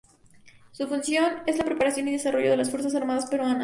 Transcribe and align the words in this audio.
Su 0.71 0.87
función 0.87 1.43
es 1.45 1.59
la 1.59 1.63
preparación 1.63 2.07
y 2.07 2.13
desarrollo 2.13 2.49
de 2.49 2.57
las 2.57 2.71
Fuerzas 2.71 2.95
armadas 2.95 3.27
peruanas. 3.27 3.59